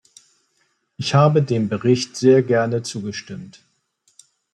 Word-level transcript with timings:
Ich 0.97 1.13
habe 1.13 1.43
dem 1.43 1.69
Bericht 1.69 2.15
sehr 2.17 2.41
gerne 2.41 2.81
zugestimmt. 2.81 3.61